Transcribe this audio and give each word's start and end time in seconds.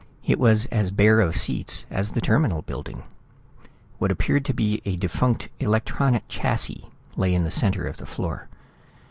It 0.25 0.39
was 0.39 0.65
as 0.71 0.89
bare 0.89 1.19
of 1.21 1.37
seats 1.37 1.85
as 1.91 2.13
the 2.13 2.21
Terminal 2.21 2.63
building. 2.63 3.03
What 3.99 4.09
appeared 4.09 4.45
to 4.45 4.53
be 4.55 4.81
a 4.83 4.95
defunct 4.95 5.49
electronic 5.59 6.23
chassis 6.27 6.87
lay 7.15 7.35
in 7.35 7.43
the 7.43 7.51
center 7.51 7.85
of 7.85 7.97
the 7.97 8.07
floor. 8.07 8.49